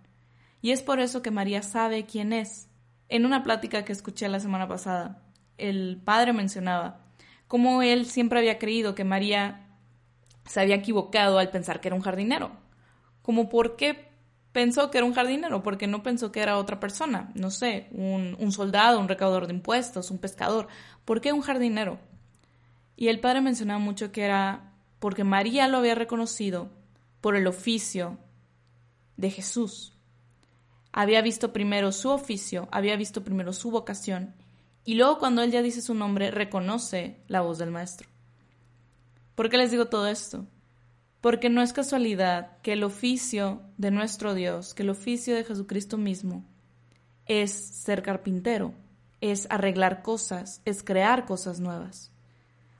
Y 0.62 0.70
es 0.70 0.80
por 0.80 1.00
eso 1.00 1.20
que 1.20 1.30
María 1.30 1.62
sabe 1.62 2.06
quién 2.06 2.32
es. 2.32 2.70
En 3.08 3.24
una 3.24 3.42
plática 3.42 3.84
que 3.84 3.92
escuché 3.92 4.28
la 4.28 4.40
semana 4.40 4.66
pasada, 4.66 5.22
el 5.58 6.00
padre 6.04 6.32
mencionaba 6.32 7.00
cómo 7.46 7.82
él 7.82 8.06
siempre 8.06 8.38
había 8.38 8.58
creído 8.58 8.94
que 8.94 9.04
María 9.04 9.66
se 10.44 10.60
había 10.60 10.76
equivocado 10.76 11.38
al 11.38 11.50
pensar 11.50 11.80
que 11.80 11.88
era 11.88 11.94
un 11.94 12.02
jardinero. 12.02 12.50
Como 13.22 13.48
por 13.48 13.76
qué 13.76 14.08
pensó 14.52 14.90
que 14.90 14.98
era 14.98 15.06
un 15.06 15.14
jardinero, 15.14 15.62
porque 15.62 15.86
no 15.86 16.02
pensó 16.02 16.32
que 16.32 16.40
era 16.40 16.58
otra 16.58 16.80
persona, 16.80 17.30
no 17.34 17.50
sé, 17.50 17.88
un, 17.92 18.36
un 18.38 18.52
soldado, 18.52 18.98
un 18.98 19.08
recaudador 19.08 19.46
de 19.46 19.54
impuestos, 19.54 20.10
un 20.10 20.18
pescador. 20.18 20.68
¿Por 21.04 21.20
qué 21.20 21.32
un 21.32 21.42
jardinero? 21.42 21.98
Y 22.96 23.08
el 23.08 23.20
padre 23.20 23.42
mencionaba 23.42 23.78
mucho 23.78 24.12
que 24.12 24.22
era 24.22 24.72
porque 24.98 25.24
María 25.24 25.68
lo 25.68 25.78
había 25.78 25.94
reconocido 25.94 26.70
por 27.20 27.36
el 27.36 27.46
oficio 27.46 28.18
de 29.16 29.30
Jesús. 29.30 29.95
Había 30.98 31.20
visto 31.20 31.52
primero 31.52 31.92
su 31.92 32.08
oficio, 32.08 32.68
había 32.72 32.96
visto 32.96 33.22
primero 33.22 33.52
su 33.52 33.70
vocación, 33.70 34.34
y 34.82 34.94
luego 34.94 35.18
cuando 35.18 35.42
él 35.42 35.50
ya 35.50 35.60
dice 35.60 35.82
su 35.82 35.92
nombre, 35.92 36.30
reconoce 36.30 37.18
la 37.28 37.42
voz 37.42 37.58
del 37.58 37.70
Maestro. 37.70 38.08
¿Por 39.34 39.50
qué 39.50 39.58
les 39.58 39.70
digo 39.70 39.88
todo 39.88 40.08
esto? 40.08 40.46
Porque 41.20 41.50
no 41.50 41.60
es 41.60 41.74
casualidad 41.74 42.56
que 42.62 42.72
el 42.72 42.82
oficio 42.82 43.60
de 43.76 43.90
nuestro 43.90 44.32
Dios, 44.32 44.72
que 44.72 44.84
el 44.84 44.88
oficio 44.88 45.34
de 45.34 45.44
Jesucristo 45.44 45.98
mismo, 45.98 46.46
es 47.26 47.52
ser 47.52 48.02
carpintero, 48.02 48.72
es 49.20 49.46
arreglar 49.50 50.00
cosas, 50.00 50.62
es 50.64 50.82
crear 50.82 51.26
cosas 51.26 51.60
nuevas. 51.60 52.10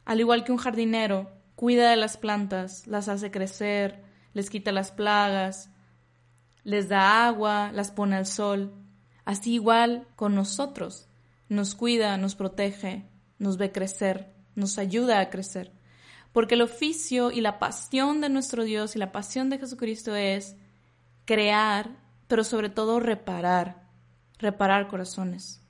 Al 0.07 0.21
igual 0.21 0.43
que 0.43 0.53
un 0.53 0.59
jardinero 0.59 1.31
cuida 1.55 1.91
de 1.91 1.97
las 1.97 2.17
plantas, 2.17 2.87
las 2.87 3.09
hace 3.09 3.31
crecer, 3.31 4.03
les 4.33 4.49
quita 4.49 4.73
las 4.73 4.91
plagas, 4.91 5.69
les 6.67 6.89
da 6.89 7.29
agua, 7.29 7.71
las 7.73 7.93
pone 7.93 8.17
al 8.17 8.27
sol. 8.27 8.75
Así 9.25 9.53
igual 9.53 10.09
con 10.17 10.35
nosotros. 10.35 11.09
Nos 11.49 11.77
cuida, 11.77 12.17
nos 12.17 12.35
protege, 12.35 13.05
nos 13.39 13.57
ve 13.57 13.71
crecer, 13.71 14.35
nos 14.57 14.77
ayuda 14.77 15.21
a 15.21 15.31
crecer. 15.31 15.71
Porque 16.33 16.57
el 16.57 16.63
oficio 16.63 17.31
y 17.31 17.41
la 17.41 17.61
pasión 17.61 18.21
de 18.21 18.31
nuestro 18.31 18.65
Dios 18.65 18.97
y 18.97 18.99
la 18.99 19.13
pasión 19.13 19.49
de 19.49 19.59
Jesucristo 19.59 20.17
es 20.17 20.57
crear, 21.25 21.91
pero 22.27 22.43
sobre 22.43 22.69
todo 22.69 22.99
reparar, 22.99 23.85
reparar 24.39 24.89
corazones. 24.89 25.63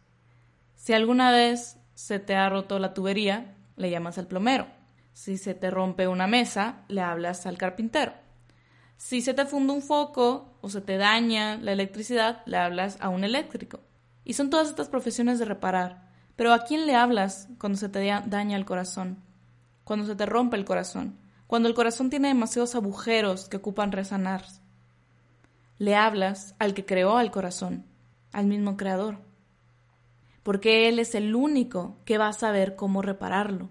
Si 0.77 0.95
alguna 0.95 1.31
vez 1.31 1.77
se 1.95 2.21
te 2.21 2.37
ha 2.37 2.49
roto 2.49 2.79
la 2.79 2.95
tubería, 2.95 3.55
le 3.77 3.91
llamas 3.91 4.17
al 4.17 4.29
plomero. 4.29 4.67
Si 5.13 5.37
se 5.37 5.53
te 5.53 5.71
rompe 5.71 6.09
una 6.09 6.27
mesa, 6.27 6.87
le 6.89 7.03
hablas 7.03 7.45
al 7.45 7.59
carpintero. 7.59 8.15
Si 8.97 9.21
se 9.21 9.35
te 9.35 9.47
funde 9.47 9.73
un 9.73 9.83
foco 9.83 10.59
o 10.61 10.69
se 10.69 10.81
te 10.81 10.97
daña 10.97 11.57
la 11.57 11.73
electricidad, 11.73 12.43
le 12.47 12.57
hablas 12.57 12.99
a 13.01 13.09
un 13.09 13.25
eléctrico. 13.25 13.81
Y 14.25 14.33
son 14.33 14.51
todas 14.51 14.69
estas 14.69 14.89
profesiones 14.89 15.39
de 15.39 15.45
reparar. 15.45 16.11
Pero 16.35 16.53
¿a 16.53 16.65
quién 16.65 16.87
le 16.87 16.95
hablas 16.95 17.49
cuando 17.59 17.79
se 17.79 17.89
te 17.89 18.05
daña 18.27 18.57
el 18.57 18.65
corazón? 18.65 19.23
Cuando 19.85 20.07
se 20.07 20.17
te 20.17 20.27
rompe 20.27 20.57
el 20.57 20.65
corazón. 20.65 21.19
Cuando 21.47 21.69
el 21.69 21.75
corazón 21.75 22.11
tiene 22.11 22.29
demasiados 22.29 22.75
agujeros 22.75 23.49
que 23.49 23.59
ocupan 23.59 23.93
resanar. 23.93 24.45
Le 25.79 25.95
hablas 25.95 26.55
al 26.59 26.75
que 26.75 26.85
creó 26.85 27.17
al 27.17 27.31
corazón, 27.31 27.87
al 28.33 28.47
mismo 28.47 28.77
creador 28.77 29.27
porque 30.47 30.89
Él 30.89 31.01
es 31.01 31.17
el 31.17 31.35
único 31.35 31.97
que 32.05 32.19
va 32.19 32.29
a 32.29 32.33
saber 32.33 32.77
cómo 32.77 33.03
repararlo. 33.03 33.69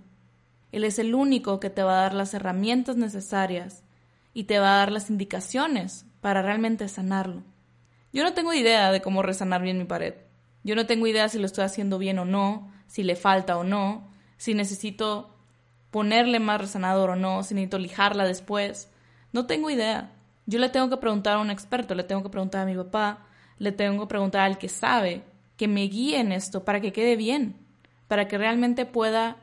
Él 0.73 0.83
es 0.83 0.99
el 0.99 1.15
único 1.15 1.61
que 1.61 1.69
te 1.69 1.83
va 1.83 1.93
a 1.93 2.01
dar 2.01 2.13
las 2.13 2.33
herramientas 2.33 2.97
necesarias 2.97 3.85
y 4.36 4.43
te 4.43 4.60
va 4.60 4.76
a 4.76 4.78
dar 4.80 4.91
las 4.91 5.10
indicaciones 5.10 6.06
para 6.19 6.41
realmente 6.41 6.88
sanarlo. 6.89 7.41
Yo 8.12 8.24
no 8.24 8.34
tengo 8.34 8.54
idea 8.54 8.91
de 8.91 9.02
cómo 9.02 9.24
resanar 9.24 9.62
bien 9.62 9.78
mi 9.78 9.86
pared. 9.86 10.13
Yo 10.62 10.76
no 10.76 10.86
tengo 10.86 11.08
idea 11.08 11.30
si 11.30 11.39
lo 11.39 11.45
estoy 11.45 11.63
haciendo 11.63 11.98
bien 11.98 12.19
o 12.19 12.26
no, 12.26 12.69
si 12.86 13.04
le 13.04 13.15
falta 13.15 13.58
o 13.58 13.63
no, 13.63 14.12
si 14.36 14.54
necesito 14.54 15.34
ponerle 15.89 16.39
más 16.39 16.60
resanador 16.60 17.12
o 17.12 17.15
no, 17.15 17.43
si 17.43 17.54
necesito 17.54 17.80
lijarla 17.80 18.26
después. 18.26 18.91
No 19.32 19.45
tengo 19.45 19.69
idea. 19.69 20.12
Yo 20.45 20.60
le 20.60 20.67
tengo 20.67 20.89
que 20.89 20.98
preguntar 20.98 21.38
a 21.38 21.39
un 21.39 21.50
experto, 21.50 21.95
le 21.95 22.04
tengo 22.04 22.21
que 22.21 22.30
preguntar 22.30 22.63
a 22.63 22.65
mi 22.65 22.76
papá, 22.76 23.26
le 23.58 23.71
tengo 23.71 24.04
que 24.04 24.10
preguntar 24.10 24.41
al 24.41 24.58
que 24.58 24.67
sabe 24.67 25.24
que 25.56 25.69
me 25.69 25.84
guíe 25.84 26.19
en 26.19 26.34
esto 26.34 26.65
para 26.65 26.82
que 26.82 26.91
quede 26.91 27.15
bien, 27.15 27.56
para 28.10 28.28
que 28.28 28.38
realmente 28.38 28.86
pueda 28.86 29.38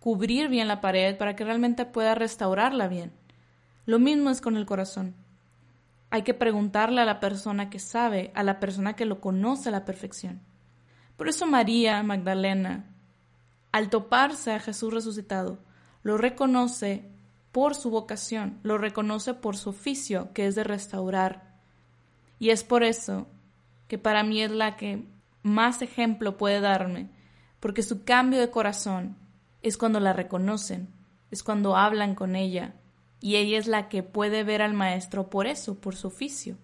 cubrir 0.00 0.48
bien 0.48 0.68
la 0.68 0.80
pared, 0.80 1.18
para 1.18 1.36
que 1.36 1.44
realmente 1.44 1.84
pueda 1.84 2.14
restaurarla 2.14 2.88
bien. 2.88 3.12
Lo 3.88 3.98
mismo 3.98 4.28
es 4.28 4.42
con 4.42 4.58
el 4.58 4.66
corazón. 4.66 5.14
Hay 6.10 6.20
que 6.20 6.34
preguntarle 6.34 7.00
a 7.00 7.06
la 7.06 7.20
persona 7.20 7.70
que 7.70 7.78
sabe, 7.78 8.30
a 8.34 8.42
la 8.42 8.60
persona 8.60 8.94
que 8.96 9.06
lo 9.06 9.22
conoce 9.22 9.70
a 9.70 9.72
la 9.72 9.86
perfección. 9.86 10.42
Por 11.16 11.26
eso 11.26 11.46
María 11.46 12.02
Magdalena, 12.02 12.84
al 13.72 13.88
toparse 13.88 14.52
a 14.52 14.60
Jesús 14.60 14.92
resucitado, 14.92 15.60
lo 16.02 16.18
reconoce 16.18 17.10
por 17.50 17.74
su 17.74 17.88
vocación, 17.88 18.58
lo 18.62 18.76
reconoce 18.76 19.32
por 19.32 19.56
su 19.56 19.70
oficio, 19.70 20.34
que 20.34 20.46
es 20.46 20.54
de 20.54 20.64
restaurar. 20.64 21.56
Y 22.38 22.50
es 22.50 22.64
por 22.64 22.82
eso 22.82 23.26
que 23.86 23.96
para 23.96 24.22
mí 24.22 24.42
es 24.42 24.50
la 24.50 24.76
que 24.76 25.06
más 25.42 25.80
ejemplo 25.80 26.36
puede 26.36 26.60
darme, 26.60 27.08
porque 27.58 27.82
su 27.82 28.04
cambio 28.04 28.38
de 28.38 28.50
corazón 28.50 29.16
es 29.62 29.78
cuando 29.78 29.98
la 29.98 30.12
reconocen, 30.12 30.90
es 31.30 31.42
cuando 31.42 31.74
hablan 31.74 32.14
con 32.14 32.36
ella, 32.36 32.74
y 33.20 33.36
ella 33.36 33.58
es 33.58 33.66
la 33.66 33.88
que 33.88 34.02
puede 34.02 34.44
ver 34.44 34.62
al 34.62 34.74
maestro 34.74 35.30
por 35.30 35.46
eso, 35.46 35.80
por 35.80 35.96
su 35.96 36.08
oficio. 36.08 36.56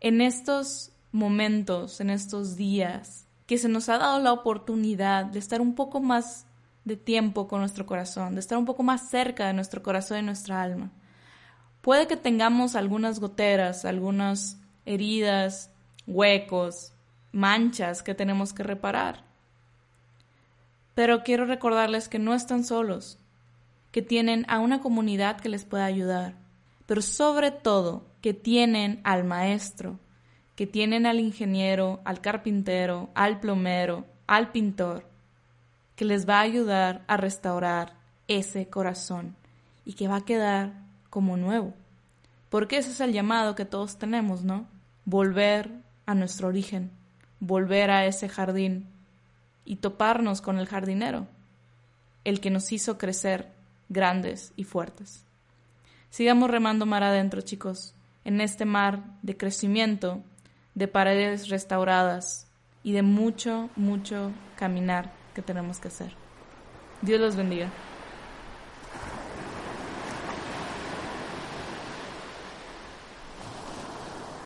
En 0.00 0.20
estos 0.20 0.92
momentos, 1.12 2.00
en 2.00 2.10
estos 2.10 2.56
días, 2.56 3.26
que 3.46 3.58
se 3.58 3.68
nos 3.68 3.88
ha 3.88 3.98
dado 3.98 4.18
la 4.18 4.32
oportunidad 4.32 5.26
de 5.26 5.38
estar 5.38 5.60
un 5.60 5.74
poco 5.74 6.00
más 6.00 6.46
de 6.84 6.96
tiempo 6.96 7.46
con 7.46 7.60
nuestro 7.60 7.86
corazón, 7.86 8.34
de 8.34 8.40
estar 8.40 8.58
un 8.58 8.64
poco 8.64 8.82
más 8.82 9.08
cerca 9.08 9.46
de 9.46 9.52
nuestro 9.52 9.82
corazón 9.82 10.18
y 10.18 10.22
nuestra 10.22 10.62
alma. 10.62 10.90
Puede 11.80 12.06
que 12.06 12.16
tengamos 12.16 12.74
algunas 12.74 13.20
goteras, 13.20 13.84
algunas 13.84 14.58
heridas, 14.84 15.70
huecos, 16.06 16.92
manchas 17.32 18.02
que 18.02 18.14
tenemos 18.14 18.52
que 18.52 18.62
reparar. 18.62 19.24
Pero 20.94 21.22
quiero 21.22 21.44
recordarles 21.46 22.08
que 22.08 22.18
no 22.18 22.34
están 22.34 22.64
solos, 22.64 23.18
que 23.92 24.02
tienen 24.02 24.44
a 24.48 24.58
una 24.58 24.80
comunidad 24.80 25.40
que 25.40 25.48
les 25.48 25.64
pueda 25.64 25.84
ayudar, 25.84 26.34
pero 26.86 27.00
sobre 27.00 27.52
todo 27.52 28.08
que 28.20 28.34
tienen 28.34 29.00
al 29.04 29.22
maestro, 29.22 30.00
que 30.56 30.66
tienen 30.66 31.06
al 31.06 31.20
ingeniero, 31.20 32.00
al 32.04 32.20
carpintero, 32.20 33.10
al 33.14 33.38
plomero, 33.38 34.04
al 34.26 34.50
pintor, 34.50 35.06
que 35.94 36.04
les 36.04 36.28
va 36.28 36.38
a 36.38 36.42
ayudar 36.42 37.04
a 37.06 37.16
restaurar 37.16 37.94
ese 38.26 38.68
corazón 38.68 39.36
y 39.84 39.92
que 39.92 40.08
va 40.08 40.16
a 40.16 40.24
quedar 40.24 40.72
como 41.10 41.36
nuevo. 41.36 41.74
Porque 42.48 42.78
ese 42.78 42.90
es 42.90 43.00
el 43.00 43.12
llamado 43.12 43.54
que 43.54 43.64
todos 43.64 43.98
tenemos, 43.98 44.42
¿no? 44.42 44.66
Volver 45.04 45.70
a 46.06 46.14
nuestro 46.14 46.48
origen 46.48 46.90
volver 47.44 47.90
a 47.90 48.06
ese 48.06 48.28
jardín 48.28 48.86
y 49.64 49.76
toparnos 49.76 50.40
con 50.40 50.60
el 50.60 50.68
jardinero, 50.68 51.26
el 52.22 52.40
que 52.40 52.50
nos 52.50 52.70
hizo 52.70 52.98
crecer 52.98 53.48
grandes 53.92 54.52
y 54.56 54.64
fuertes. 54.64 55.24
Sigamos 56.10 56.50
remando 56.50 56.86
mar 56.86 57.02
adentro, 57.02 57.40
chicos, 57.40 57.94
en 58.24 58.40
este 58.40 58.64
mar 58.64 59.04
de 59.22 59.36
crecimiento, 59.36 60.22
de 60.74 60.88
paredes 60.88 61.48
restauradas 61.48 62.48
y 62.82 62.92
de 62.92 63.02
mucho, 63.02 63.70
mucho 63.76 64.32
caminar 64.56 65.12
que 65.34 65.42
tenemos 65.42 65.78
que 65.78 65.88
hacer. 65.88 66.14
Dios 67.02 67.20
los 67.20 67.36
bendiga. 67.36 67.70